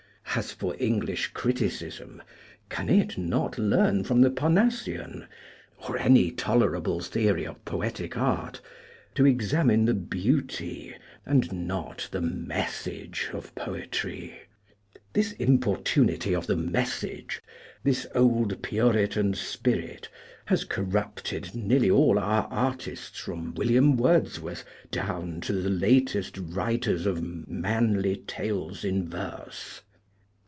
As 0.33 0.53
for 0.53 0.77
English 0.79 1.27
criticism, 1.33 2.23
can 2.69 2.87
it 2.87 3.17
not 3.17 3.57
learn 3.57 4.05
from 4.05 4.21
the 4.21 4.29
Parnassian 4.29 5.27
or 5.89 5.97
any 5.97 6.31
tolerable 6.31 7.01
theory 7.01 7.43
of 7.43 7.65
poetic 7.65 8.15
art 8.15 8.61
to 9.15 9.25
examine 9.25 9.83
the 9.83 9.93
beauty 9.93 10.95
and 11.25 11.51
not 11.67 12.07
the" 12.13 12.21
message" 12.47 13.27
of 13.33 13.53
poetry? 13.55 14.43
This 15.11 15.33
importunity 15.33 16.33
of 16.33 16.47
the 16.47 16.55
"message," 16.55 17.41
this 17.83 18.07
"old 18.15 18.63
Puritan 18.63 19.33
spirit," 19.33 20.07
has 20.45 20.63
corrupted 20.63 21.53
nearly 21.53 21.91
all 21.91 22.17
our 22.17 22.43
artists, 22.49 23.19
from 23.19 23.53
William 23.55 23.97
Wordsworth 23.97 24.63
down 24.91 25.41
to 25.41 25.51
the 25.51 25.69
latest 25.69 26.37
writers 26.37 27.05
of 27.05 27.21
manly 27.21 28.15
tales 28.25 28.85
in 28.85 29.09
verse. 29.09 29.81